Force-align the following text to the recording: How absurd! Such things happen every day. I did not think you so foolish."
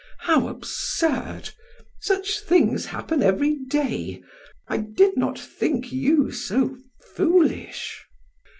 How 0.21 0.47
absurd! 0.47 1.51
Such 1.99 2.39
things 2.39 2.87
happen 2.87 3.21
every 3.21 3.53
day. 3.57 4.23
I 4.67 4.77
did 4.77 5.15
not 5.15 5.37
think 5.37 5.91
you 5.91 6.31
so 6.31 6.75
foolish." 7.15 8.03